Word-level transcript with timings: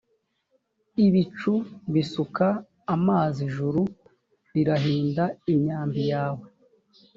ibicu 1.05 1.53
bisuka 1.93 2.47
amazi 2.95 3.39
ijuru 3.49 3.81
rirahinda 4.53 5.23
imyambi 5.53 6.01
yawe 6.11 6.45